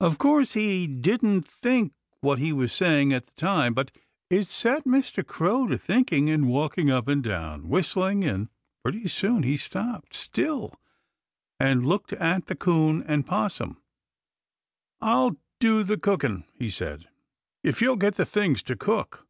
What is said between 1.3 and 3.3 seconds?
think what he was saying at